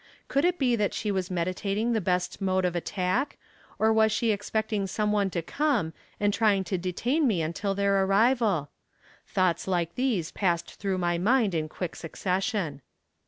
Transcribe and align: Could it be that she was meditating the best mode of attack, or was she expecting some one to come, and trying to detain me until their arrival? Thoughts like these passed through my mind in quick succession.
Could 0.27 0.45
it 0.45 0.57
be 0.57 0.75
that 0.77 0.95
she 0.95 1.11
was 1.11 1.29
meditating 1.29 1.93
the 1.93 2.01
best 2.01 2.41
mode 2.41 2.65
of 2.65 2.75
attack, 2.75 3.37
or 3.77 3.93
was 3.93 4.11
she 4.11 4.31
expecting 4.31 4.87
some 4.87 5.11
one 5.11 5.29
to 5.29 5.43
come, 5.43 5.93
and 6.19 6.33
trying 6.33 6.63
to 6.63 6.77
detain 6.79 7.27
me 7.27 7.43
until 7.43 7.75
their 7.75 8.03
arrival? 8.03 8.71
Thoughts 9.27 9.67
like 9.67 9.93
these 9.93 10.31
passed 10.31 10.73
through 10.73 10.97
my 10.97 11.19
mind 11.19 11.53
in 11.53 11.69
quick 11.69 11.95
succession. 11.95 12.81